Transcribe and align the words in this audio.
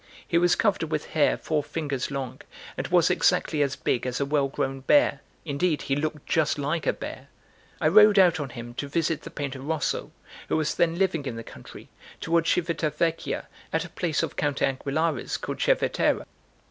He 0.27 0.39
was 0.39 0.55
covered 0.55 0.89
with 0.89 1.05
hair 1.13 1.37
four 1.37 1.61
fingers 1.63 2.09
long, 2.09 2.41
and 2.75 2.87
was 2.87 3.11
exactly 3.11 3.61
as 3.61 3.75
big 3.75 4.07
as 4.07 4.19
a 4.19 4.25
well 4.25 4.47
grown 4.47 4.79
bear; 4.79 5.21
indeed 5.45 5.83
he 5.83 5.95
looked 5.95 6.25
just 6.25 6.57
like 6.57 6.87
a 6.87 6.93
bear. 6.93 7.27
I 7.79 7.87
rode 7.87 8.17
out 8.17 8.39
on 8.39 8.49
him 8.49 8.73
to 8.81 8.87
visit 8.87 9.21
the 9.21 9.29
painter 9.29 9.61
Rosso, 9.61 10.11
who 10.49 10.57
was 10.57 10.73
then 10.73 10.97
living 10.97 11.27
in 11.27 11.35
the 11.35 11.43
country, 11.43 11.87
toward 12.19 12.47
Civita 12.47 12.89
Vecchia, 12.89 13.47
at 13.71 13.85
a 13.85 13.89
place 13.89 14.23
of 14.23 14.35
Count 14.35 14.57
Anguillara's 14.63 15.37
called 15.37 15.59
Cervetera. 15.61 16.25